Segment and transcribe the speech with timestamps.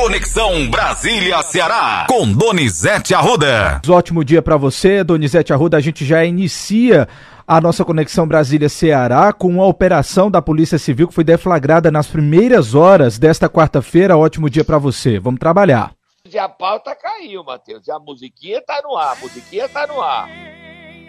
[0.00, 3.82] Conexão Brasília-Ceará, com Donizete Arruda.
[3.86, 5.76] Ótimo dia para você, Donizete Arruda.
[5.76, 7.06] A gente já inicia
[7.46, 12.74] a nossa conexão Brasília-Ceará com uma operação da Polícia Civil que foi deflagrada nas primeiras
[12.74, 14.16] horas desta quarta-feira.
[14.16, 15.18] Ótimo dia para você.
[15.18, 15.92] Vamos trabalhar.
[16.24, 17.86] E a pauta caiu, Matheus.
[17.86, 19.12] E a musiquinha tá no ar.
[19.12, 20.30] A musiquinha tá no ar.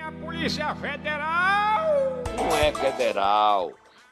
[0.05, 2.23] A Polícia Federal!
[2.35, 3.71] Não é federal.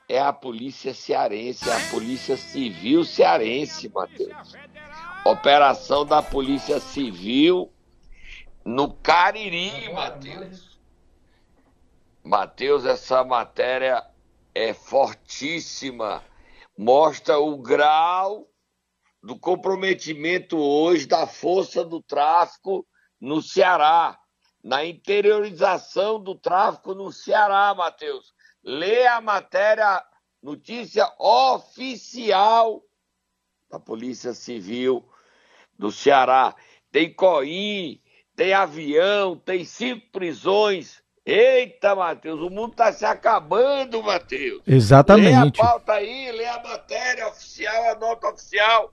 [0.10, 4.56] É a Polícia Cearense, é a Polícia Civil Cearense, Matheus.
[5.24, 7.72] Operação da Polícia Civil
[8.66, 10.80] no Cariri, Matheus.
[12.24, 14.04] Matheus, essa matéria
[14.56, 16.24] é fortíssima.
[16.76, 18.48] Mostra o grau
[19.22, 22.86] do comprometimento hoje da força do tráfico
[23.20, 24.18] no Ceará,
[24.64, 28.34] na interiorização do tráfico no Ceará, Matheus.
[28.64, 30.04] Lê a matéria,
[30.42, 32.84] notícia oficial
[33.70, 35.08] da Polícia Civil
[35.78, 36.56] do Ceará.
[36.92, 38.02] Tem COIN,
[38.36, 41.02] tem avião, tem cinco prisões.
[41.26, 44.64] Eita, Matheus, o mundo está se acabando, Matheus.
[44.66, 45.60] Exatamente.
[45.60, 48.92] Lê a pauta aí, lê a matéria oficial, a nota oficial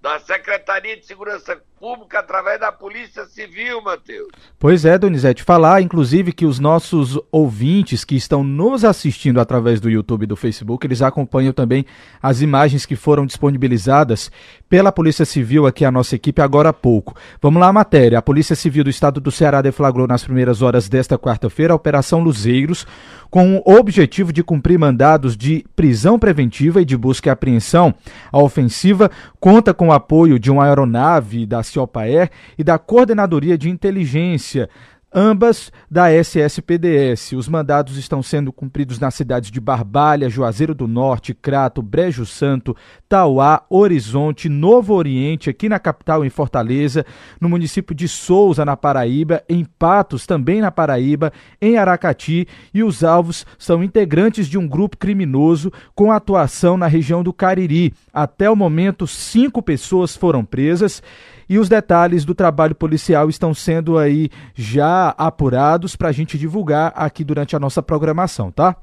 [0.00, 4.28] da Secretaria de Segurança Pública através da Polícia Civil, Matheus.
[4.58, 9.88] Pois é, Donizete, falar inclusive que os nossos ouvintes que estão nos assistindo através do
[9.88, 11.86] YouTube e do Facebook, eles acompanham também
[12.20, 14.30] as imagens que foram disponibilizadas
[14.68, 17.16] pela Polícia Civil aqui a nossa equipe agora há pouco.
[17.40, 18.18] Vamos lá a matéria.
[18.18, 22.20] A Polícia Civil do Estado do Ceará deflagrou nas primeiras horas desta quarta-feira a Operação
[22.20, 22.86] Luzeiros,
[23.30, 27.94] com o objetivo de cumprir mandados de prisão preventiva e de busca e apreensão.
[28.32, 33.68] A ofensiva conta com o apoio de uma aeronave da CIOPAER e da Coordenadoria de
[33.70, 34.68] Inteligência
[35.12, 37.32] ambas da SSPDS.
[37.32, 42.76] Os mandados estão sendo cumpridos nas cidades de Barbalha, Juazeiro do Norte, Crato, Brejo Santo,
[43.08, 47.04] Tauá, Horizonte, Novo Oriente, aqui na capital em Fortaleza,
[47.40, 53.02] no município de Souza, na Paraíba, em Patos, também na Paraíba, em Aracati, e os
[53.02, 57.94] alvos são integrantes de um grupo criminoso com atuação na região do Cariri.
[58.12, 61.02] Até o momento, cinco pessoas foram presas
[61.48, 66.92] e os detalhes do trabalho policial estão sendo aí já apurados para a gente divulgar
[66.94, 68.76] aqui durante a nossa programação, tá?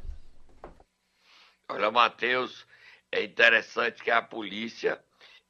[1.69, 2.65] Olha, Matheus,
[3.11, 4.99] é interessante que a polícia,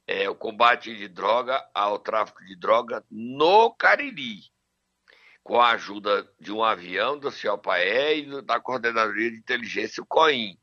[0.06, 4.44] é, o combate de droga ao tráfico de droga no Cariri,
[5.42, 10.58] com a ajuda de um avião do CIOPAE e da Coordenadoria de Inteligência, o COIN.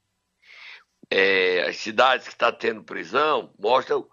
[1.10, 4.08] É, as cidades que estão tá tendo prisão mostram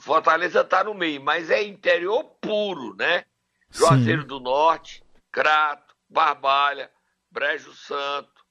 [0.00, 3.24] Fortaleza está no meio, mas é interior puro, né?
[3.70, 4.28] Juazeiro Sim.
[4.28, 5.02] do Norte,
[5.32, 6.90] Crato, Barbalha,
[7.30, 8.44] Brejo Santo.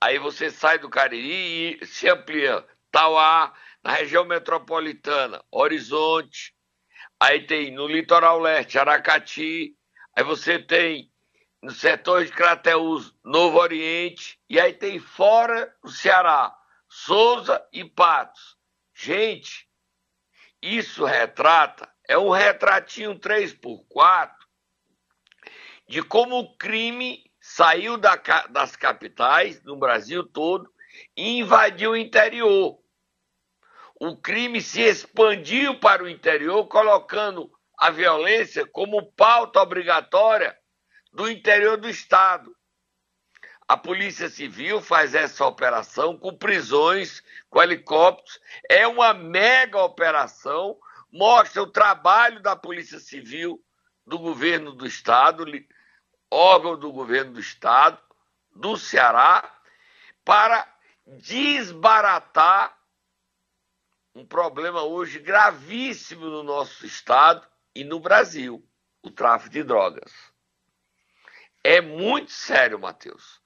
[0.00, 6.54] Aí você sai do Cariri e se amplia Tauá, na região metropolitana, Horizonte.
[7.20, 9.76] Aí tem no litoral leste, Aracati.
[10.16, 11.10] Aí você tem
[11.62, 14.38] no setor de Crateús, Novo Oriente.
[14.48, 16.54] E aí tem fora o Ceará,
[16.88, 18.56] Souza e Patos.
[18.94, 19.63] Gente,
[20.64, 24.32] isso retrata, é um retratinho 3x4
[25.86, 28.16] de como o crime saiu da,
[28.48, 30.72] das capitais, no Brasil todo,
[31.14, 32.78] e invadiu o interior.
[34.00, 40.56] O crime se expandiu para o interior, colocando a violência como pauta obrigatória
[41.12, 42.54] do interior do Estado.
[43.66, 48.38] A Polícia Civil faz essa operação com prisões, com helicópteros.
[48.68, 50.78] É uma mega operação,
[51.10, 53.64] mostra o trabalho da Polícia Civil
[54.06, 55.46] do governo do Estado,
[56.30, 57.98] órgão do governo do Estado,
[58.54, 59.50] do Ceará,
[60.22, 60.70] para
[61.06, 62.78] desbaratar
[64.14, 68.62] um problema hoje gravíssimo no nosso Estado e no Brasil:
[69.02, 70.12] o tráfico de drogas.
[71.62, 73.43] É muito sério, Matheus.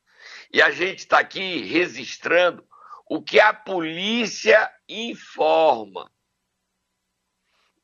[0.52, 2.66] E a gente está aqui registrando
[3.08, 6.10] o que a polícia informa.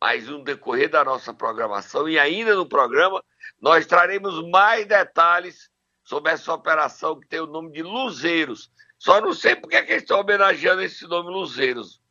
[0.01, 3.25] Mas no decorrer da nossa programação e ainda no programa,
[3.61, 5.71] nós traremos mais detalhes
[6.03, 8.71] sobre essa operação que tem o nome de Luzeiros.
[8.99, 12.03] Só não sei porque que eles estão homenageando esse nome Luzeiros.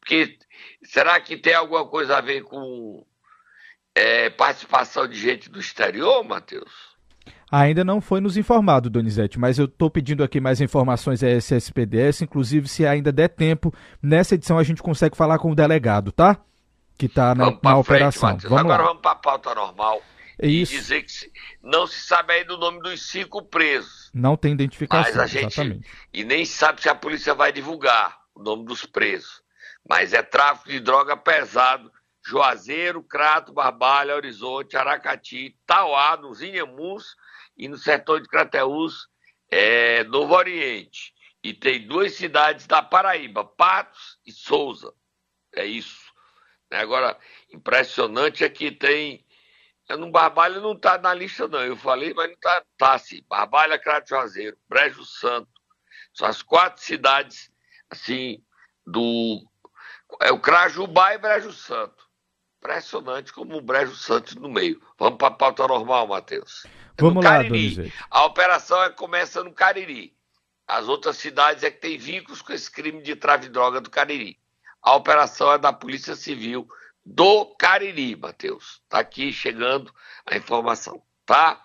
[0.00, 0.38] Porque
[0.84, 3.06] será que tem alguma coisa a ver com
[3.94, 6.91] é, participação de gente do exterior, Matheus?
[7.52, 12.22] Ainda não foi nos informado, Donizete, mas eu estou pedindo aqui mais informações à SSPDS,
[12.22, 16.40] inclusive se ainda der tempo, nessa edição a gente consegue falar com o delegado, tá?
[16.96, 18.38] Que está na, na operação.
[18.38, 18.88] vamos Agora lá.
[18.88, 20.00] vamos para a pauta normal.
[20.38, 20.72] É isso.
[20.72, 21.30] E dizer que
[21.62, 24.10] não se sabe ainda o nome dos cinco presos.
[24.14, 25.90] Não tem identificação, mas a gente, exatamente.
[26.10, 29.42] E nem sabe se a polícia vai divulgar o nome dos presos.
[29.86, 31.92] Mas é tráfico de droga pesado.
[32.24, 37.16] Juazeiro, Crato, Barbalha, Horizonte, Aracati, Tauá, nos Inhamus
[37.62, 39.06] e no setor de Crateús,
[39.48, 41.14] é, Novo Oriente.
[41.40, 44.92] E tem duas cidades da Paraíba, Patos e Souza.
[45.54, 46.12] É isso.
[46.72, 47.16] Agora,
[47.52, 49.24] impressionante é que tem.
[49.90, 51.60] No Barbalha não está na lista, não.
[51.60, 53.22] Eu falei, mas não está tá, assim.
[53.28, 55.48] Barbalha, Crato Juazeiro, Brejo Santo.
[56.12, 57.48] São as quatro cidades,
[57.90, 58.44] assim,
[58.84, 59.40] do.
[60.20, 62.10] É o Crajubá e Brejo Santo.
[62.62, 64.80] Impressionante como o Brejo Santo no meio.
[64.96, 66.64] Vamos para a pauta normal, Matheus.
[66.96, 67.92] É Vamos lá, Donizete.
[68.08, 70.16] A operação é, começa no Cariri.
[70.64, 73.90] As outras cidades é que tem vínculos com esse crime de tráfico de droga do
[73.90, 74.38] Cariri.
[74.80, 76.68] A operação é da Polícia Civil
[77.04, 78.80] do Cariri, Matheus.
[78.84, 79.92] Está aqui chegando
[80.24, 81.60] a informação, tá?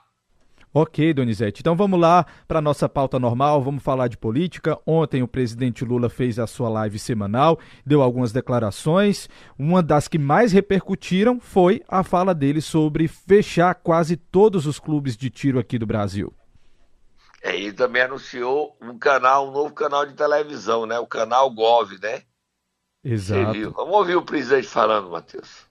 [0.79, 1.62] Ok, Donizete.
[1.62, 4.77] Então vamos lá para nossa pauta normal, vamos falar de política.
[4.85, 9.27] Ontem o presidente Lula fez a sua live semanal, deu algumas declarações.
[9.57, 15.18] Uma das que mais repercutiram foi a fala dele sobre fechar quase todos os clubes
[15.18, 16.31] de tiro aqui do Brasil.
[17.41, 21.00] É, ele também anunciou um canal, um novo canal de televisão, né?
[21.00, 22.21] O canal Gov, né?
[23.03, 23.71] Exato.
[23.71, 25.67] Vamos ouvir o presidente falando, Matheus.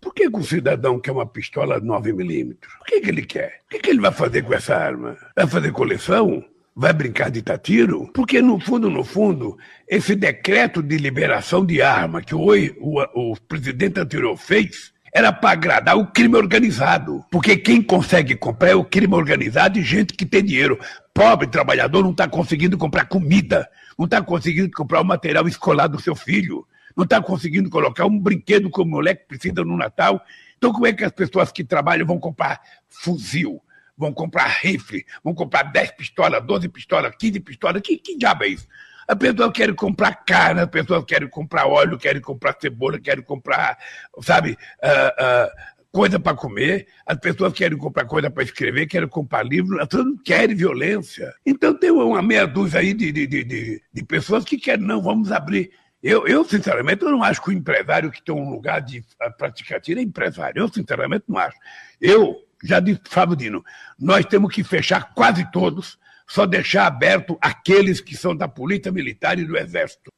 [0.00, 2.56] Por que, que o cidadão quer uma pistola 9mm?
[2.80, 3.60] O que, que ele quer?
[3.66, 5.16] O que, que ele vai fazer com essa arma?
[5.34, 6.44] Vai fazer coleção?
[6.74, 8.08] Vai brincar de tiro?
[8.14, 9.58] Porque, no fundo, no fundo,
[9.88, 12.46] esse decreto de liberação de arma que o,
[12.80, 17.24] o, o presidente anterior fez era para agradar o crime organizado.
[17.30, 20.78] Porque quem consegue comprar é o crime organizado e gente que tem dinheiro.
[21.12, 23.68] Pobre trabalhador não está conseguindo comprar comida,
[23.98, 26.64] não está conseguindo comprar o material escolar do seu filho
[26.98, 30.20] não está conseguindo colocar um brinquedo que o moleque precisa no Natal.
[30.56, 33.62] Então, como é que as pessoas que trabalham vão comprar fuzil,
[33.96, 37.82] vão comprar rifle, vão comprar 10 pistolas, 12 pistolas, 15 pistolas?
[37.82, 38.66] Que, que diabo é isso?
[39.06, 43.78] A pessoa quer comprar carne, a pessoa quer comprar óleo, quer comprar cebola, quer comprar,
[44.20, 45.50] sabe, uh, uh,
[45.92, 50.08] coisa para comer, as pessoas querem comprar coisa para escrever, querem comprar livro, as pessoas
[50.08, 51.32] não querem violência.
[51.46, 55.30] Então tem uma meia dúzia aí de, de, de, de pessoas que querem, não, vamos
[55.30, 55.70] abrir
[56.02, 59.04] eu, eu, sinceramente, eu não acho que o empresário que tem um lugar de
[59.36, 60.60] praticar tiro é empresário.
[60.60, 61.56] Eu, sinceramente, não acho.
[62.00, 63.64] Eu já disse, Fábio Dino,
[63.98, 69.38] nós temos que fechar quase todos, só deixar aberto aqueles que são da Polícia Militar
[69.38, 70.10] e do Exército.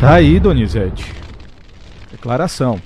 [0.00, 1.04] Tá aí, Donizete.
[2.10, 2.82] Declaração.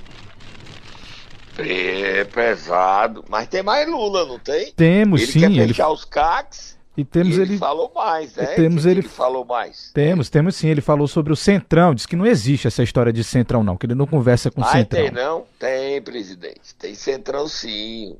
[1.57, 3.25] É pesado.
[3.27, 4.71] Mas tem mais Lula, não tem?
[4.73, 5.39] Temos, ele sim.
[5.39, 5.93] Quer fechar ele...
[5.93, 8.45] os CACs e temos e ele, ele, falou mais, né?
[8.55, 9.91] Temos que ele, ele falou mais.
[9.93, 10.67] Temos, temos sim.
[10.67, 11.93] Ele falou sobre o Centrão.
[11.93, 13.77] Diz que não existe essa história de Centrão, não.
[13.77, 15.03] Que ele não conversa com o Centrão.
[15.03, 15.45] Tem, não?
[15.59, 16.73] Tem, presidente.
[16.75, 18.17] Tem Centrão, sim.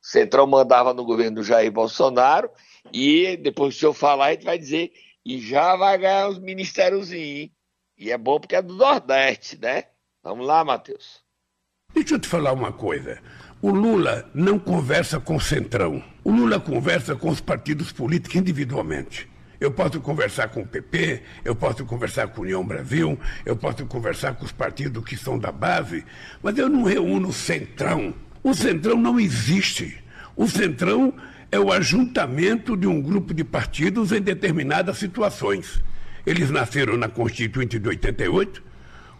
[0.00, 2.48] Centrão mandava no governo do Jair Bolsonaro
[2.90, 4.90] e depois, se eu falar, a gente vai dizer
[5.24, 7.50] e já vai ganhar os ministériozinhos.
[7.98, 9.84] E é bom porque é do Nordeste, né?
[10.22, 11.22] Vamos lá, Matheus.
[11.92, 13.20] Deixa eu te falar uma coisa.
[13.64, 16.04] O Lula não conversa com o Centrão.
[16.22, 19.26] O Lula conversa com os partidos políticos individualmente.
[19.58, 23.86] Eu posso conversar com o PP, eu posso conversar com a União Brasil, eu posso
[23.86, 26.04] conversar com os partidos que são da base,
[26.42, 28.12] mas eu não reúno o Centrão.
[28.42, 29.96] O Centrão não existe.
[30.36, 31.14] O Centrão
[31.50, 35.82] é o ajuntamento de um grupo de partidos em determinadas situações.
[36.26, 38.62] Eles nasceram na Constituinte de 88,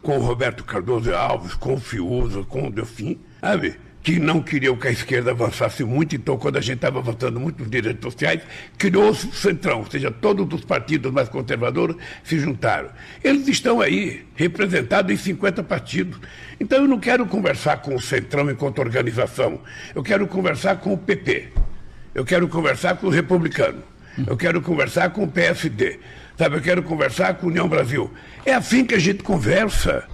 [0.03, 3.83] com o Roberto Cardoso Alves, com o Fiuza, com o Delfim, sabe?
[4.05, 7.61] Que não queriam que a esquerda avançasse muito, então, quando a gente estava avançando muito
[7.61, 8.43] nos direitos sociais,
[8.77, 12.91] criou-se o Centrão, ou seja, todos os partidos mais conservadores se juntaram.
[13.25, 16.21] Eles estão aí, representados em 50 partidos.
[16.61, 19.59] Então, eu não quero conversar com o Centrão enquanto organização,
[19.95, 21.49] eu quero conversar com o PP,
[22.15, 23.83] eu quero conversar com o Republicano,
[24.27, 25.99] eu quero conversar com o PSD,
[26.37, 26.57] sabe?
[26.57, 28.13] eu quero conversar com a União Brasil.
[28.45, 30.07] É assim que a gente conversa.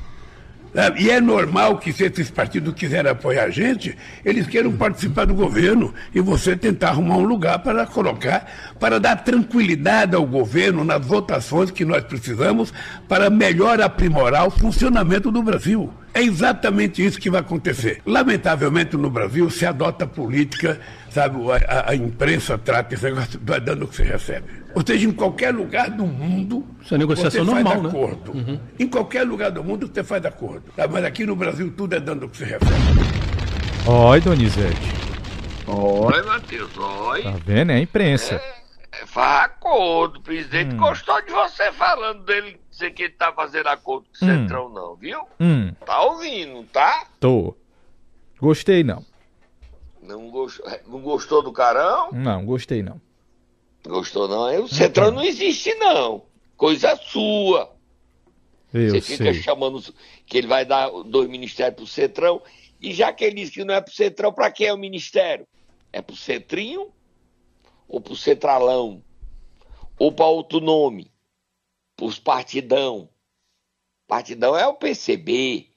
[0.96, 5.34] E é normal que se esses partidos quiserem apoiar a gente, eles queiram participar do
[5.34, 8.46] governo e você tentar arrumar um lugar para colocar,
[8.78, 12.72] para dar tranquilidade ao governo nas votações que nós precisamos
[13.08, 15.92] para melhor aprimorar o funcionamento do Brasil.
[16.12, 18.02] É exatamente isso que vai acontecer.
[18.04, 21.38] Lamentavelmente, no Brasil, se adota política, sabe,
[21.68, 24.46] a, a imprensa trata esse negócio dando o que você recebe.
[24.74, 27.88] Ou seja, em qualquer lugar do mundo, Isso é negociação você faz normal, né?
[27.88, 28.34] acordo.
[28.34, 28.44] Né?
[28.46, 28.60] Uhum.
[28.78, 30.64] Em qualquer lugar do mundo, você faz acordo.
[30.76, 30.92] Sabe?
[30.92, 32.66] Mas aqui no Brasil, tudo é dando o que você recebe.
[33.86, 34.92] Oi, Donizete.
[35.66, 37.22] Oi, Matheus, oi.
[37.22, 37.70] Tá vendo?
[37.70, 38.34] É a imprensa.
[38.34, 40.18] É, é faz acordo.
[40.18, 40.78] O presidente hum.
[40.78, 44.32] gostou de você falando dele dizer que ele tá fazendo acordo com o hum.
[44.32, 45.20] Centrão, não, viu?
[45.38, 45.72] Hum.
[45.84, 47.06] Tá ouvindo, tá?
[47.20, 47.54] Tô.
[48.38, 49.04] Gostei, não.
[50.02, 50.60] Não, gost...
[50.86, 52.10] não gostou do carão?
[52.10, 53.00] Não, gostei, não.
[53.86, 54.64] Gostou, não?
[54.64, 56.22] O Centrão não existe, não.
[56.56, 57.70] Coisa sua.
[58.72, 59.42] Eu Você fica sei.
[59.42, 59.82] chamando
[60.26, 62.42] que ele vai dar dois ministérios pro Centrão.
[62.80, 65.46] E já que ele disse que não é pro Centrão, pra quem é o ministério?
[65.92, 66.88] É pro Centrinho?
[67.88, 69.02] Ou pro Centralão?
[69.98, 71.10] Ou pra outro nome?
[72.00, 73.10] Pros partidão?
[74.08, 75.68] Partidão é o PCB.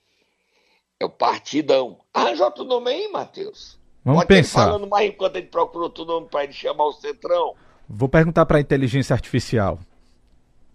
[0.97, 1.99] É o partidão.
[2.13, 3.77] Arranja outro nome aí, Matheus.
[4.05, 4.67] Vamos Pode pensar.
[4.67, 7.55] falando mais enquanto ele procura outro nome pra ele chamar o Centrão.
[7.89, 9.77] Vou perguntar para a inteligência artificial.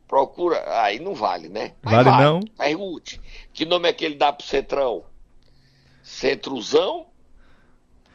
[0.07, 0.83] Procura.
[0.83, 1.73] Aí não vale, né?
[1.83, 2.41] Vale não?
[2.59, 3.19] Pergunte.
[3.55, 5.03] Que nome é que ele dá pro Centrão?
[6.03, 7.07] Centrozão?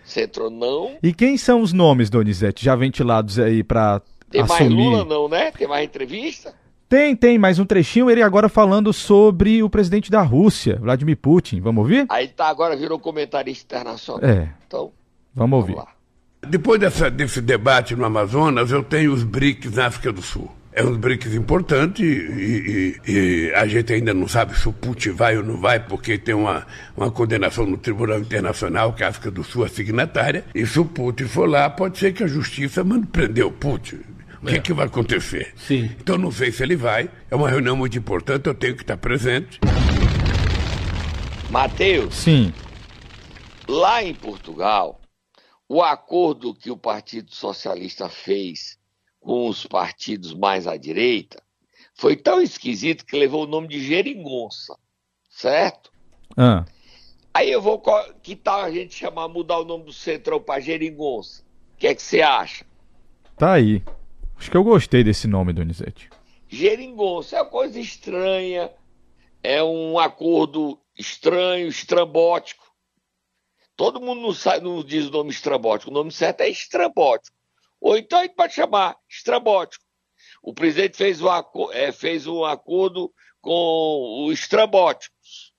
[0.05, 0.99] Centronão?
[1.01, 4.83] E quem são os nomes, Donizete, já ventilados aí para Tem mais assumir?
[4.83, 5.49] Lula não, né?
[5.49, 6.61] Tem mais entrevista?
[6.93, 11.59] Tem, tem, mais um trechinho, ele agora falando sobre o presidente da Rússia, Vladimir Putin.
[11.59, 12.05] Vamos ouvir?
[12.07, 14.23] Aí tá, agora virou comentarista internacional.
[14.23, 14.91] É, Então,
[15.33, 15.73] vamos ouvir.
[15.73, 15.89] vamos.
[16.47, 20.51] Depois dessa- desse debate no Amazonas, eu tenho os BRICS na África do Sul.
[20.71, 25.13] É um BRICS importante e, e- e a gente ainda não sabe se o Putin
[25.13, 26.63] vai ou não vai, porque tem uma,
[26.95, 30.45] uma condenação no Tribunal Internacional, que a África do Sul é signatária.
[30.53, 34.01] E se o Putin for lá, pode ser que a justiça mande prender o Putin.
[34.43, 35.53] O que, que vai acontecer?
[35.55, 35.85] Sim.
[35.99, 37.09] Então não sei se ele vai.
[37.31, 39.57] É uma reunião muito importante, eu tenho que estar presente.
[41.49, 42.51] Matheus, Sim,
[43.67, 44.99] lá em Portugal,
[45.69, 48.77] o acordo que o Partido Socialista fez
[49.21, 51.41] com os partidos mais à direita
[51.95, 54.75] foi tão esquisito que levou o nome de geringonça,
[55.29, 55.91] certo?
[56.35, 56.65] ah,
[57.33, 57.81] Aí eu vou.
[58.21, 61.43] Que tal a gente chamar, mudar o nome do Centrão para Geringonça?
[61.75, 62.65] O que é que você acha?
[63.35, 63.81] tá aí.
[64.43, 66.09] Acho que eu gostei desse nome, Donizete.
[66.49, 68.69] Geringonça é uma coisa estranha,
[69.41, 72.69] é um acordo estranho, estrambótico.
[73.77, 77.37] Todo mundo não, sabe, não diz o nome estrambótico, o nome certo é estrambótico.
[77.79, 79.85] Ou então a gente pode chamar estrambótico.
[80.41, 81.27] O presidente fez um,
[81.71, 85.53] eh, fez um acordo com os estrambóticos.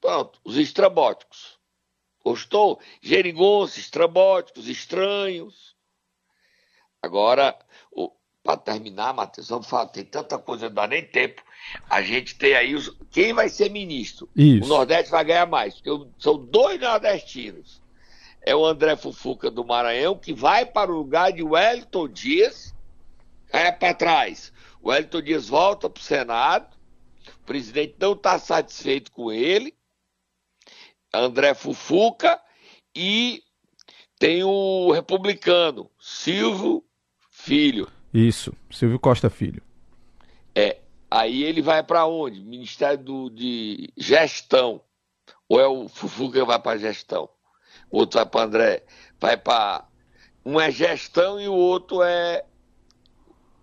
[0.00, 1.60] Pronto, os estrambóticos.
[2.24, 2.80] Gostou?
[3.00, 5.76] Geringonça, estrambóticos, estranhos.
[7.02, 7.56] Agora,
[8.42, 11.42] para terminar, Matheus, vamos falar, tem tanta coisa, não dá nem tempo.
[11.88, 14.28] A gente tem aí os, quem vai ser ministro.
[14.34, 14.64] Isso.
[14.64, 17.80] O Nordeste vai ganhar mais, porque o- são dois nordestinos.
[18.42, 22.74] É o André Fufuca do Maranhão, que vai para o lugar de Wellington Dias,
[23.52, 24.50] é para trás.
[24.82, 26.74] O Wellington Dias volta para o Senado,
[27.42, 29.74] o presidente não está satisfeito com ele.
[31.12, 32.40] André Fufuca
[32.96, 33.42] e
[34.18, 36.82] tem o republicano, Silvio
[37.30, 37.90] Filho.
[38.12, 39.62] Isso, Silvio Costa Filho.
[40.54, 40.78] É,
[41.10, 42.42] aí ele vai para onde?
[42.42, 44.80] Ministério do, de Gestão.
[45.48, 47.28] Ou é o Fufuca que vai para gestão?
[47.90, 48.82] O outro vai para André,
[49.20, 49.84] vai para
[50.44, 52.44] um é gestão e o outro é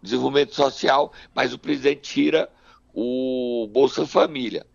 [0.01, 2.49] desenvolvimento social, mas o presidente tira
[2.93, 4.65] o Bolsa Família.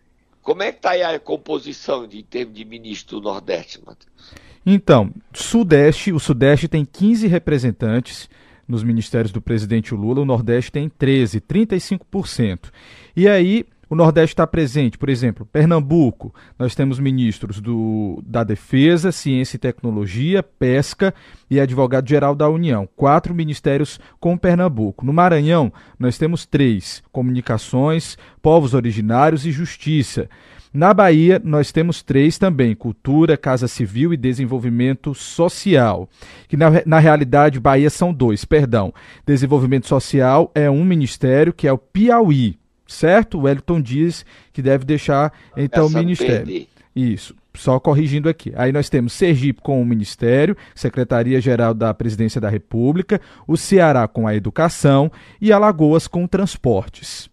[0.41, 4.33] Como é que está aí a composição de, em termos de ministro do Nordeste, Matheus?
[4.65, 8.29] Então, Sudeste, o Sudeste tem 15 representantes
[8.73, 12.71] nos ministérios do presidente Lula, o Nordeste tem 13, 35%.
[13.15, 19.11] E aí, o Nordeste está presente, por exemplo, Pernambuco, nós temos ministros do, da Defesa,
[19.11, 21.13] Ciência e Tecnologia, Pesca
[21.47, 22.89] e Advogado-Geral da União.
[22.95, 25.05] Quatro ministérios com Pernambuco.
[25.05, 30.27] No Maranhão, nós temos três: Comunicações, Povos Originários e Justiça.
[30.73, 36.09] Na Bahia, nós temos três também: Cultura, Casa Civil e Desenvolvimento Social.
[36.47, 38.91] Que na, na realidade, Bahia são dois, perdão.
[39.25, 43.37] Desenvolvimento Social é um ministério que é o Piauí, certo?
[43.37, 46.45] O Wellington Dias, que deve deixar então o Essa ministério.
[46.45, 46.67] perder.
[46.95, 48.51] Isso, só corrigindo aqui.
[48.55, 54.27] Aí nós temos Sergipe com o Ministério, Secretaria-Geral da Presidência da República, o Ceará com
[54.27, 55.11] a Educação
[55.41, 57.29] e Alagoas com Transportes.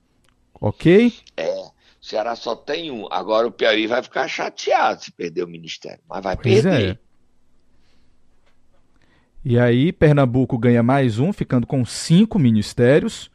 [0.58, 1.12] Ok?
[1.36, 1.64] É,
[2.00, 3.06] o Ceará só tem um.
[3.10, 6.96] Agora o Piauí vai ficar chateado se perder o ministério, mas vai Pois perder.
[6.96, 6.98] é.
[9.44, 13.30] E aí, Pernambuco ganha mais um, ficando com cinco ministérios.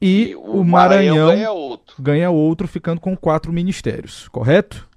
[0.00, 2.02] E, o, Maranhão, ganha outro.
[2.02, 4.88] ganha outro, ficando com quatro ministérios, correto?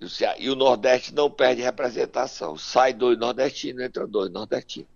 [0.00, 2.56] E o, Ceará- e o Nordeste não perde representação.
[2.56, 4.88] Sai dois nordestinos, entra dois nordestinos.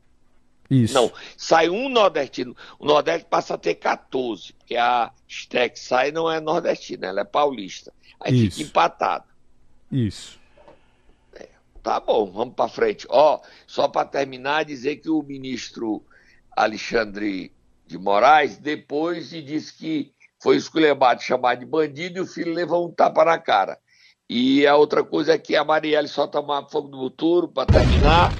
[0.70, 0.94] Isso.
[0.94, 2.56] Não, sai um nordestino.
[2.78, 7.24] O Nordeste passa a ter 14, porque a Steck sai não é nordestina, ela é
[7.24, 7.92] paulista.
[8.20, 8.58] Aí Isso.
[8.58, 9.24] fica empatado.
[9.90, 10.38] Isso.
[11.82, 13.06] Tá bom, vamos para frente.
[13.08, 16.04] Ó, só para terminar, dizer que o ministro
[16.54, 17.52] Alexandre
[17.86, 20.12] de Moraes, depois de disse que
[20.42, 23.78] foi esculhambado, chamado de bandido, e o filho levou um tapa na cara.
[24.28, 28.30] E a outra coisa é que a Marielle só tomar fogo do futuro, para terminar.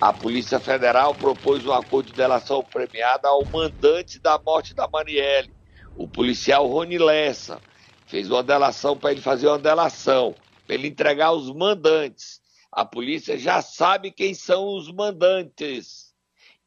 [0.00, 5.54] A Polícia Federal propôs um acordo de delação premiada ao mandante da morte da Marielle,
[5.94, 7.62] o policial Rony Lessa
[8.04, 10.36] fez uma delação para ele fazer uma delação,
[10.66, 12.40] para ele entregar os mandantes.
[12.72, 16.12] A polícia já sabe quem são os mandantes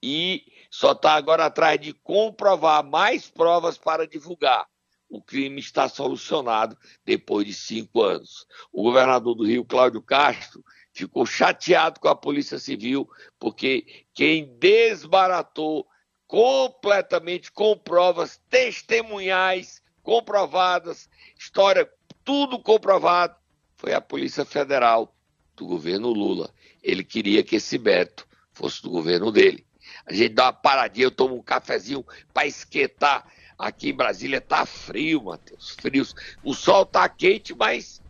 [0.01, 4.65] e só está agora atrás de comprovar mais provas para divulgar.
[5.09, 8.45] O crime está solucionado depois de cinco anos.
[8.71, 10.63] O governador do Rio, Cláudio Castro,
[10.97, 15.87] ficou chateado com a Polícia Civil, porque quem desbaratou
[16.27, 21.89] completamente com provas testemunhais, comprovadas, história,
[22.23, 23.35] tudo comprovado,
[23.75, 25.15] foi a Polícia Federal
[25.55, 26.49] do governo Lula.
[26.83, 29.65] Ele queria que esse Beto fosse do governo dele.
[30.05, 33.25] A gente dá uma paradinha, eu tomo um cafezinho para esquentar.
[33.57, 35.75] Aqui em Brasília tá frio, Matheus.
[35.79, 36.05] Frio.
[36.43, 38.01] O sol tá quente, mas.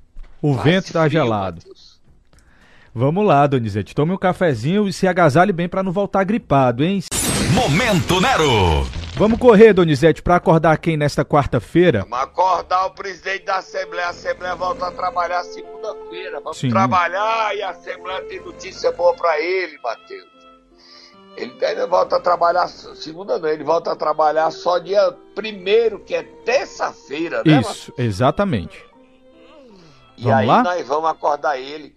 [0.42, 1.58] O vento tá frio, gelado.
[1.58, 1.87] Mateus.
[2.98, 3.94] Vamos lá, Donizete.
[3.94, 7.04] Tome um cafezinho e se agasalhe bem para não voltar gripado, hein?
[7.54, 8.88] Momento Nero.
[9.14, 12.00] Vamos correr, Donizete, para acordar quem nesta quarta-feira?
[12.10, 14.08] Vamos acordar o presidente da Assembleia.
[14.08, 16.40] A Assembleia volta a trabalhar segunda-feira.
[16.40, 16.70] Vamos Sim.
[16.70, 20.28] trabalhar e a Assembleia tem notícia boa para ele, Matheus.
[21.38, 26.16] Ele ainda volta a trabalhar, segunda não, ele volta a trabalhar só dia primeiro, que
[26.16, 27.62] é terça-feira, né?
[27.62, 28.84] Isso, exatamente.
[30.18, 30.64] E vamos aí lá?
[30.64, 31.96] nós vamos acordar ele.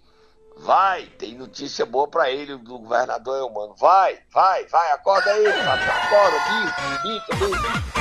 [0.63, 3.73] Vai, tem notícia boa para ele do governador Elmano.
[3.79, 7.91] Vai, vai, vai, acorda ele, acorda, bicho, bicho, bicho.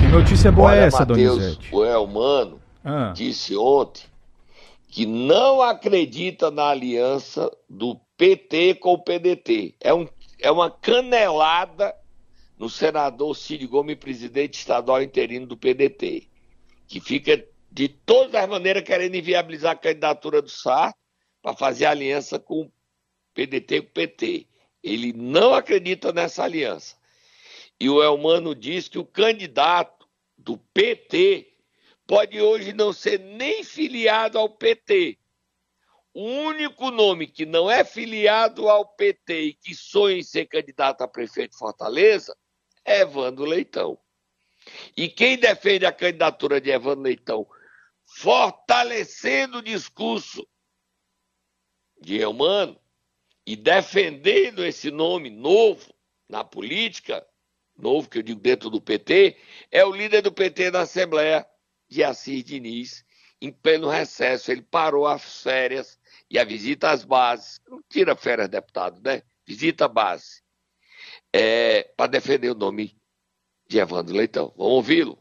[0.00, 1.74] Que notícia boa Olha, é essa, Mateus, Donizete?
[1.74, 3.12] O Elmano ah.
[3.14, 4.04] disse ontem
[4.88, 9.74] que não acredita na aliança do PT com o PDT.
[9.80, 10.06] É, um,
[10.38, 11.94] é uma canelada
[12.58, 16.28] no senador Cid Gomes, presidente estadual interino do PDT,
[16.88, 20.98] que fica de todas as maneiras querendo inviabilizar a candidatura do Sarto
[21.42, 22.72] para fazer aliança com o
[23.34, 24.46] PDT e com o PT.
[24.82, 26.96] Ele não acredita nessa aliança.
[27.78, 30.08] E o Elmano diz que o candidato
[30.38, 31.52] do PT
[32.06, 35.18] pode hoje não ser nem filiado ao PT.
[36.14, 41.02] O único nome que não é filiado ao PT e que sonha em ser candidato
[41.02, 42.34] a prefeito de Fortaleza
[42.86, 43.98] é Evandro Leitão.
[44.96, 47.46] E quem defende a candidatura de Evandro Leitão,
[48.04, 50.46] fortalecendo o discurso
[52.00, 52.80] de Eumano
[53.44, 55.92] e defendendo esse nome novo
[56.28, 57.26] na política,
[57.76, 59.36] novo que eu digo dentro do PT,
[59.70, 61.46] é o líder do PT na Assembleia,
[61.88, 63.04] de Assis Diniz,
[63.40, 65.98] em pleno recesso, ele parou as férias
[66.30, 67.60] e a visita às bases.
[67.68, 69.22] Não tira férias, deputado, né?
[69.46, 70.42] Visita a base.
[71.34, 72.96] É, para defender o nome
[73.68, 74.52] de Evandro Leitão.
[74.56, 75.18] Vamos ouvi-lo.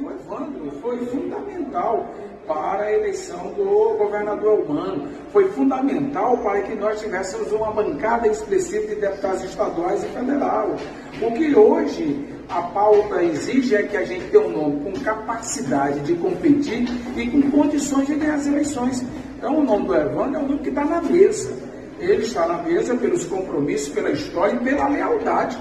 [0.00, 2.12] O Evandro foi fundamental
[2.46, 5.08] para a eleição do governador Humano.
[5.32, 10.76] Foi fundamental para que nós tivéssemos uma bancada expressiva de deputados estaduais e federal.
[11.20, 16.00] O que hoje a pauta exige é que a gente tenha um nome com capacidade
[16.00, 16.84] de competir
[17.16, 19.04] e com condições de ganhar as eleições.
[19.38, 21.71] Então, o nome do Evandro é um nome que está na mesa.
[22.02, 25.58] Ele está na mesa pelos compromissos, pela história e pela lealdade.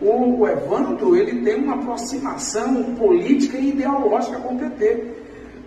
[0.00, 5.04] O Evandro ele tem uma aproximação política e ideológica com o PT.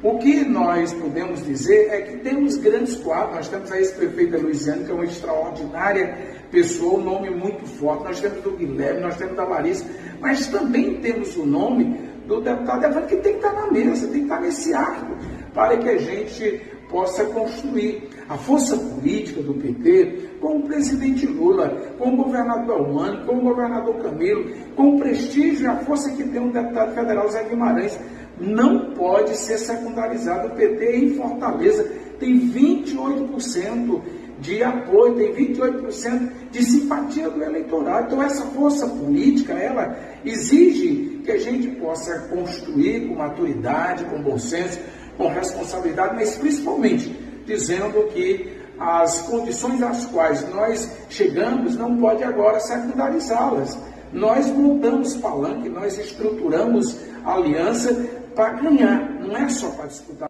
[0.03, 3.35] O que nós podemos dizer é que temos grandes quadros.
[3.35, 6.17] Nós temos prefeito da Luiziane, que é uma extraordinária
[6.51, 8.03] pessoa, um nome muito forte.
[8.03, 9.85] Nós temos do Guilherme, nós temos da Larissa,
[10.19, 14.17] mas também temos o nome do deputado Evandro, que tem que estar na mesa, tem
[14.17, 15.15] que estar nesse arco,
[15.53, 21.69] para que a gente possa construir a força política do PT com o presidente Lula,
[21.97, 24.45] com o governador Almani, com o governador Camilo,
[24.75, 27.99] com o prestígio e a força que tem o deputado federal Zé Guimarães
[28.39, 30.49] não pode ser secundarizado.
[30.49, 34.01] O PT em Fortaleza tem 28%
[34.39, 38.07] de apoio, tem 28% de simpatia do eleitorado.
[38.07, 44.37] Então essa força política, ela exige que a gente possa construir com maturidade, com bom
[44.37, 44.79] senso,
[45.17, 47.09] com responsabilidade, mas principalmente
[47.45, 53.77] dizendo que as condições às quais nós chegamos não pode agora secundarizá-las.
[54.11, 57.93] Nós montamos palanque, nós estruturamos aliança
[58.35, 60.29] para ganhar, não é só para disputar.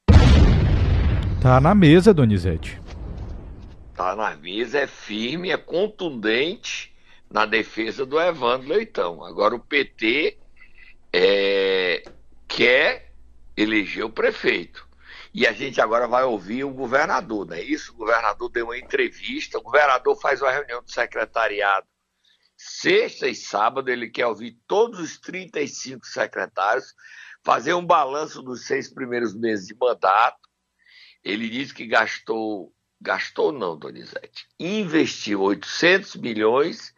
[1.42, 2.82] Tá na mesa, Donizete.
[3.96, 6.94] Tá na mesa, é firme, é contundente
[7.32, 9.24] na defesa do Evandro Leitão.
[9.24, 10.38] Agora o PT
[11.14, 12.04] é,
[12.48, 13.05] quer
[13.56, 14.88] eleger o prefeito.
[15.34, 17.94] E a gente agora vai ouvir o governador, é isso?
[17.94, 21.88] O governador deu uma entrevista, o governador faz uma reunião do secretariado
[22.58, 26.94] sexta e sábado, ele quer ouvir todos os 35 secretários
[27.44, 30.50] fazer um balanço dos seis primeiros meses de mandato.
[31.24, 36.96] Ele disse que gastou gastou não, Donizete, investiu 800 milhões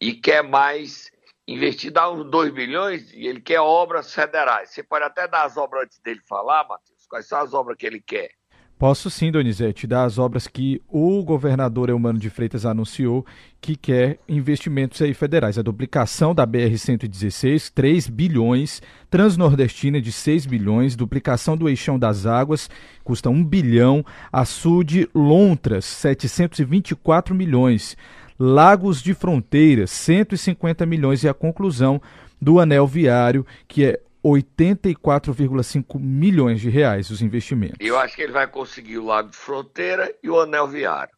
[0.00, 1.10] e quer mais
[1.46, 4.70] investir, dá uns 2 bilhões e ele quer obras federais.
[4.70, 7.06] Você pode até dar as obras antes dele falar, Matheus?
[7.08, 8.30] Quais são as obras que ele quer?
[8.78, 13.24] Posso sim, Donizete, dar as obras que o governador Eumano de Freitas anunciou
[13.58, 15.58] que quer investimentos aí federais.
[15.58, 22.68] A duplicação da BR-116, 3 bilhões, Transnordestina de 6 bilhões, duplicação do Eixão das Águas,
[23.02, 27.96] custa 1 bilhão, Açude Lontras, 724 milhões,
[28.38, 32.00] Lagos de Fronteiras, 150 milhões e a conclusão
[32.40, 37.76] do anel viário, que é 84,5 milhões de reais os investimentos.
[37.78, 41.14] Eu acho que ele vai conseguir o Lago de Fronteira e o Anel Viário,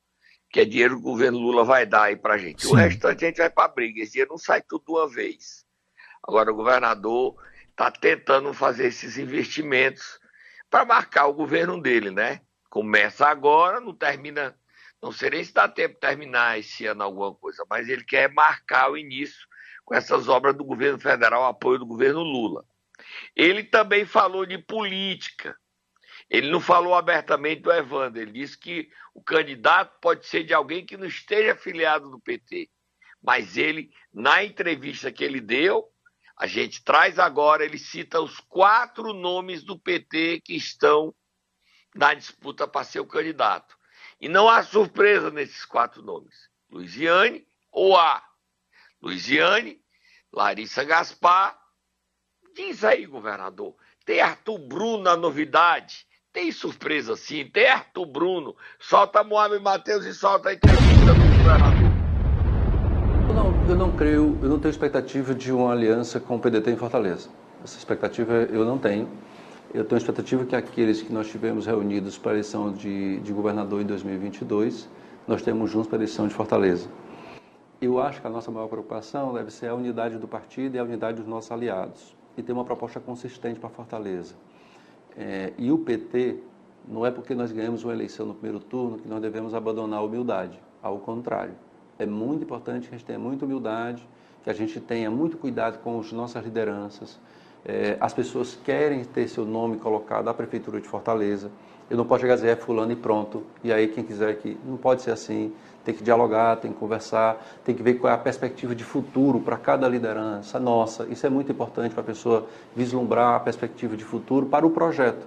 [0.50, 2.66] que é dinheiro que o governo Lula vai dar aí pra gente.
[2.66, 2.72] Sim.
[2.72, 5.64] O restante a gente vai pra briga, esse dinheiro não sai tudo de uma vez.
[6.22, 7.34] Agora o governador
[7.70, 10.18] está tentando fazer esses investimentos
[10.68, 12.42] para marcar o governo dele, né?
[12.68, 14.54] Começa agora, não termina,
[15.02, 18.32] não sei nem se dá tempo de terminar esse ano alguma coisa, mas ele quer
[18.32, 19.46] marcar o início
[19.84, 22.64] com essas obras do governo federal, apoio do governo Lula.
[23.34, 25.56] Ele também falou de política.
[26.28, 28.20] Ele não falou abertamente do Evandro.
[28.20, 32.68] Ele disse que o candidato pode ser de alguém que não esteja afiliado do PT.
[33.22, 35.88] Mas ele, na entrevista que ele deu,
[36.36, 41.14] a gente traz agora, ele cita os quatro nomes do PT que estão
[41.94, 43.77] na disputa para ser o candidato.
[44.20, 46.48] E não há surpresa nesses quatro nomes.
[46.70, 48.22] Luiziane ou A.
[49.00, 49.80] Luiziane,
[50.32, 51.58] Larissa Gaspar
[52.58, 53.72] Diz aí, governador.
[54.04, 56.04] Tem Arthur Bruno na novidade.
[56.32, 57.48] Tem surpresa sim.
[57.48, 58.56] Tem Arthur Bruno.
[58.80, 61.88] Solta Moab Matheus e solta a entrevista do governador.
[63.28, 66.72] Eu não, eu não creio, eu não tenho expectativa de uma aliança com o PDT
[66.72, 67.30] em Fortaleza.
[67.62, 69.08] Essa expectativa eu não tenho.
[69.74, 73.82] Eu tenho expectativa que aqueles que nós tivemos reunidos para a eleição de, de governador
[73.82, 74.88] em 2022,
[75.26, 76.88] nós temos juntos para a eleição de Fortaleza.
[77.78, 80.82] Eu acho que a nossa maior preocupação deve ser a unidade do partido e a
[80.82, 84.34] unidade dos nossos aliados e ter uma proposta consistente para Fortaleza.
[85.14, 86.38] É, e o PT,
[86.88, 90.02] não é porque nós ganhamos uma eleição no primeiro turno que nós devemos abandonar a
[90.02, 90.58] humildade.
[90.82, 91.54] Ao contrário,
[91.98, 94.08] é muito importante que a gente tenha muita humildade,
[94.42, 97.20] que a gente tenha muito cuidado com as nossas lideranças.
[97.64, 101.50] É, as pessoas querem ter seu nome colocado à Prefeitura de Fortaleza.
[101.90, 103.44] Eu não posso chegar a dizer é fulano e pronto.
[103.64, 105.52] E aí quem quiser que não pode ser assim
[105.84, 109.40] tem que dialogar, tem que conversar, tem que ver qual é a perspectiva de futuro
[109.40, 111.06] para cada liderança nossa.
[111.08, 115.26] Isso é muito importante para a pessoa vislumbrar a perspectiva de futuro para o projeto.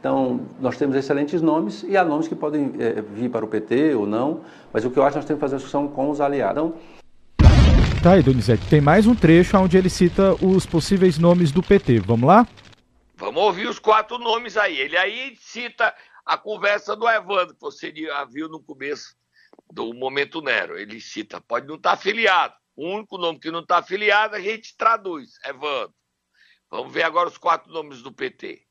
[0.00, 3.94] Então, nós temos excelentes nomes e há nomes que podem é, vir para o PT
[3.96, 4.40] ou não,
[4.72, 6.52] mas o que eu acho que nós temos que fazer a discussão com os aliados.
[6.52, 6.74] Então,
[8.08, 12.00] Tá aí, Donizete, tem mais um trecho onde ele cita os possíveis nomes do PT.
[12.00, 12.48] Vamos lá?
[13.14, 14.80] Vamos ouvir os quatro nomes aí.
[14.80, 15.94] Ele aí cita
[16.24, 17.92] a conversa do Evandro, que você
[18.30, 19.14] viu no começo
[19.70, 20.78] do Momento Nero.
[20.78, 22.54] Ele cita, pode não estar tá afiliado.
[22.74, 25.92] O único nome que não está afiliado a gente traduz, Evandro.
[26.70, 28.62] Vamos ver agora os quatro nomes do PT.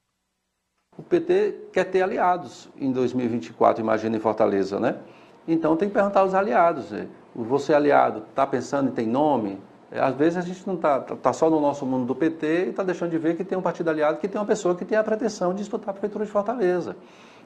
[0.98, 5.00] O PT quer ter aliados em 2024, imagina em Fortaleza, né?
[5.48, 6.92] Então tem que perguntar aos aliados.
[7.38, 9.60] Você aliado está pensando em ter nome?
[9.92, 12.48] É, às vezes a gente não está tá, tá só no nosso mundo do PT
[12.48, 14.84] e está deixando de ver que tem um partido aliado que tem uma pessoa que
[14.84, 16.96] tem a pretensão de disputar a prefeitura de Fortaleza.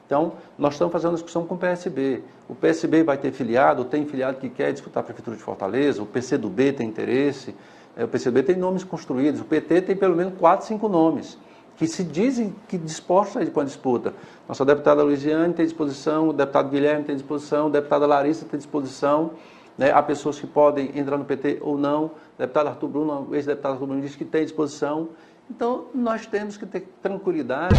[0.06, 2.22] Então, nós estamos fazendo discussão com o PSB.
[2.48, 6.06] O PSB vai ter filiado, tem filiado que quer disputar a Prefeitura de Fortaleza, o
[6.06, 7.54] PCdoB tem interesse,
[7.96, 11.38] é, o PCB tem nomes construídos, o PT tem pelo menos quatro, cinco nomes
[11.76, 14.12] que se dizem que dispostos a ir para a disputa.
[14.48, 19.32] Nossa deputada Luiziane tem disposição, o deputado Guilherme tem disposição, a deputada Larissa tem disposição.
[19.76, 19.90] Né?
[19.90, 22.06] Há pessoas que podem entrar no PT ou não.
[22.06, 25.10] O deputado Arthur Bruno, o ex-deputado Arthur Bruno, disse que tem disposição.
[25.50, 27.74] Então, nós temos que ter tranquilidade.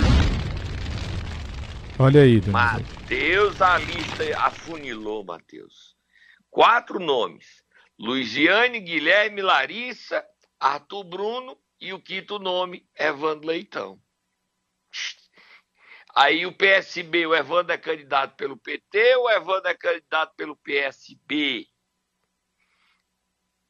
[2.00, 5.96] Olha aí, Matheus, a lista afunilou, Matheus.
[6.50, 7.64] Quatro nomes:
[8.00, 10.24] Luiziane, Guilherme, Larissa,
[10.60, 14.00] Arthur Bruno e o quinto nome, Evandro Leitão.
[16.16, 21.68] Aí o PSB, o Evandro é candidato pelo PT, o Evandro é candidato pelo PSB.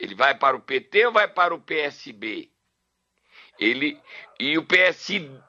[0.04, 2.52] Ele vai para o PT ou vai para o PSB?
[3.58, 3.98] Ele
[4.38, 5.42] e o PSB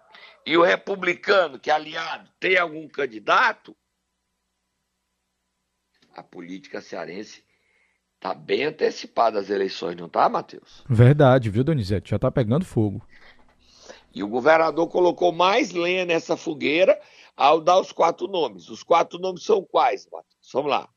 [0.46, 3.76] e o republicano, que é aliado, tem algum candidato,
[6.14, 7.44] a política cearense
[8.14, 10.84] está bem antecipada às eleições, não está, Matheus?
[10.88, 12.10] Verdade, viu, Donizete?
[12.10, 13.04] Já está pegando fogo.
[14.14, 17.00] E o governador colocou mais lenha nessa fogueira
[17.36, 18.68] ao dar os quatro nomes.
[18.68, 20.52] Os quatro nomes são quais, Matheus?
[20.52, 20.93] Vamos lá.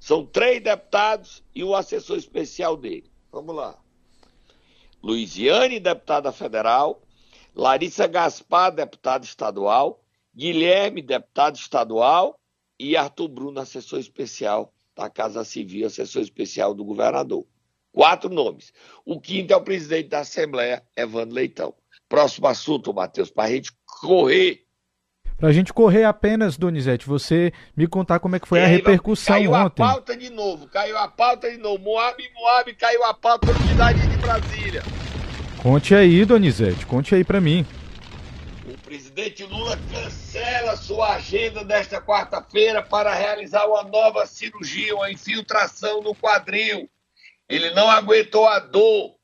[0.00, 3.10] São três deputados e o assessor especial dele.
[3.30, 3.78] Vamos lá.
[5.02, 7.00] Luiziane, deputada federal.
[7.54, 10.02] Larissa Gaspar, deputada estadual,
[10.34, 12.36] Guilherme, deputado estadual,
[12.78, 17.46] e Arthur Bruno, assessor especial da Casa Civil, assessor especial do governador.
[17.92, 18.72] Quatro nomes.
[19.04, 21.72] O quinto é o presidente da Assembleia, Evandro Leitão.
[22.08, 24.63] Próximo assunto, Matheus, para a gente correr.
[25.44, 29.34] Para a gente correr apenas, Donizete, você me contar como é que foi a repercussão
[29.34, 29.82] caiu ontem.
[29.82, 31.84] Caiu a pauta de novo, caiu a pauta de novo.
[31.84, 34.82] Moab, Moab, caiu a pauta da unidade de Brasília.
[35.62, 37.66] Conte aí, Donizete, conte aí para mim.
[38.66, 46.00] O presidente Lula cancela sua agenda desta quarta-feira para realizar uma nova cirurgia, uma infiltração
[46.00, 46.88] no quadril.
[47.50, 49.14] Ele não aguentou a dor.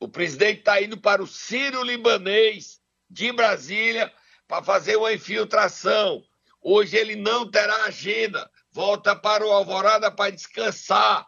[0.00, 4.10] O presidente está indo para o Sírio Libanês de Brasília
[4.50, 6.24] para fazer uma infiltração.
[6.60, 8.50] Hoje ele não terá agenda.
[8.72, 11.24] Volta para o Alvorada para descansar.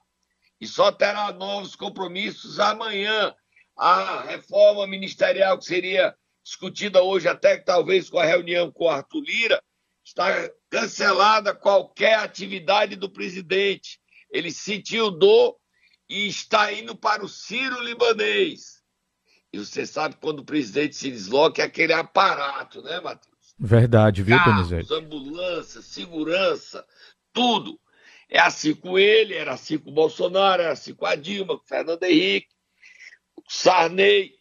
[0.60, 3.32] E só terá novos compromissos amanhã
[3.76, 9.22] a reforma ministerial que seria discutida hoje, até que talvez com a reunião com Arthur
[9.22, 9.62] Lira,
[10.04, 14.00] está cancelada qualquer atividade do presidente.
[14.32, 15.56] Ele sentiu dor
[16.08, 18.81] e está indo para o Ciro Libanês.
[19.52, 23.32] E você sabe quando o presidente se desloca é aquele aparato, né, Matheus?
[23.58, 24.94] Verdade, viu, Carros, Donizete?
[24.94, 26.84] ambulância, segurança,
[27.32, 27.78] tudo.
[28.28, 31.64] É assim com ele, era assim com o Bolsonaro, era assim com a Dilma, com
[31.64, 32.48] o Fernando Henrique.
[33.48, 34.34] Sarney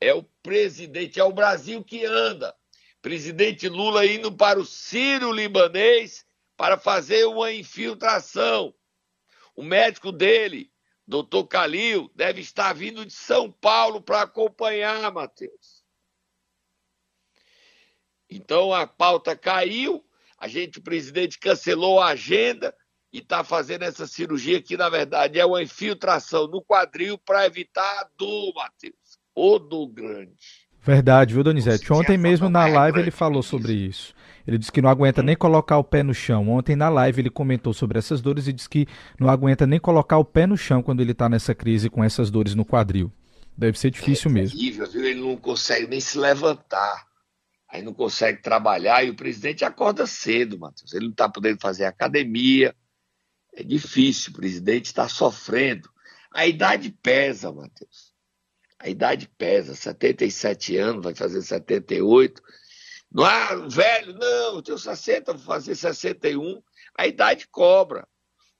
[0.00, 2.54] é o presidente, é o Brasil que anda.
[3.00, 6.24] Presidente Lula indo para o Sírio Libanês
[6.56, 8.72] para fazer uma infiltração.
[9.56, 10.71] O médico dele,
[11.12, 15.84] doutor Calil, deve estar vindo de São Paulo para acompanhar, Matheus.
[18.30, 20.02] Então a pauta caiu,
[20.38, 22.74] a gente, o presidente cancelou a agenda,
[23.12, 28.00] e está fazendo essa cirurgia que, na verdade, é uma infiltração no quadril para evitar
[28.00, 29.18] a dor, Matheus.
[29.34, 30.32] O dor grande.
[30.80, 31.92] Verdade, viu, Donizete?
[31.92, 34.14] Ontem mesmo na live ele falou sobre isso.
[34.46, 36.48] Ele disse que não aguenta nem colocar o pé no chão.
[36.48, 38.86] Ontem na live ele comentou sobre essas dores e disse que
[39.18, 42.30] não aguenta nem colocar o pé no chão quando ele está nessa crise com essas
[42.30, 43.12] dores no quadril.
[43.56, 44.58] Deve ser difícil é mesmo.
[44.58, 45.04] Terrível, viu?
[45.04, 47.06] Ele não consegue nem se levantar.
[47.68, 50.92] Aí não consegue trabalhar e o presidente acorda cedo, Matheus.
[50.92, 52.74] Ele não está podendo fazer academia.
[53.54, 55.88] É difícil, o presidente está sofrendo.
[56.34, 58.12] A idade pesa, Matheus.
[58.78, 62.42] A idade pesa, 77 anos, vai fazer 78.
[63.14, 66.62] Não há velho, não, eu tenho 60, vou fazer 61.
[66.96, 68.08] A idade cobra.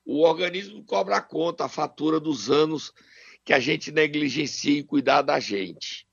[0.04, 2.92] O organismo cobra a conta, a fatura dos anos
[3.44, 6.06] que a gente negligencia em cuidar da gente.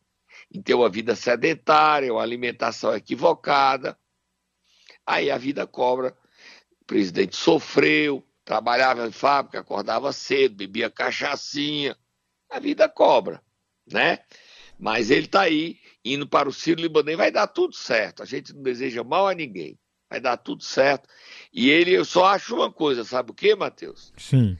[0.51, 3.97] Em ter uma vida sedentária, uma alimentação equivocada.
[5.05, 6.15] Aí a vida cobra.
[6.81, 11.95] O presidente sofreu, trabalhava em fábrica, acordava cedo, bebia cachaçinha.
[12.49, 13.43] A vida cobra,
[13.85, 14.19] né?
[14.79, 18.23] Mas ele está aí, indo para o Ciro Libanês, vai dar tudo certo.
[18.23, 19.77] A gente não deseja mal a ninguém.
[20.09, 21.07] Vai dar tudo certo.
[21.53, 24.13] E ele, eu só acho uma coisa, sabe o que, Matheus?
[24.17, 24.57] Sim.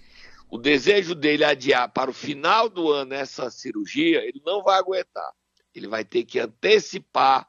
[0.50, 5.32] O desejo dele adiar para o final do ano essa cirurgia, ele não vai aguentar.
[5.74, 7.48] Ele vai ter que antecipar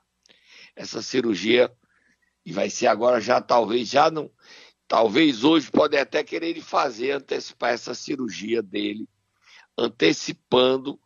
[0.77, 1.71] essa cirurgia
[2.47, 4.31] e vai ser agora já, talvez, já não,
[4.91, 9.09] Talvez hoje pode até querer fazer, antecipar essa cirurgia dele,
[9.79, 10.99] antecipando,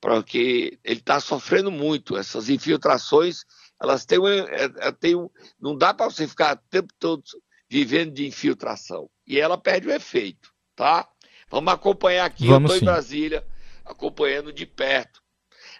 [0.00, 2.16] porque ele está sofrendo muito.
[2.16, 3.44] Essas infiltrações,
[3.80, 5.28] elas têm, é, é, têm um,
[5.60, 7.22] não dá para você ficar o tempo todo
[7.68, 9.08] vivendo de infiltração.
[9.26, 11.06] E ela perde o efeito, tá?
[11.50, 13.46] Vamos acompanhar aqui, Vamos eu estou em Brasília,
[13.84, 15.22] acompanhando de perto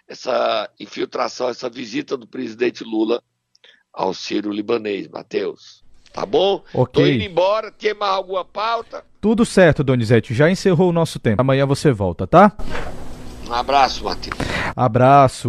[0.07, 3.21] essa infiltração, essa visita do presidente Lula
[3.93, 5.83] ao Ciro Libanês, Matheus.
[6.11, 6.63] Tá bom?
[6.73, 7.03] Ok.
[7.03, 7.71] Tô indo embora.
[7.71, 9.05] Tem mais alguma pauta?
[9.21, 10.33] Tudo certo, Donizete.
[10.33, 11.39] Já encerrou o nosso tempo.
[11.39, 12.57] Amanhã você volta, tá?
[13.49, 14.37] Um abraço, Matheus.
[14.75, 15.47] Abraço.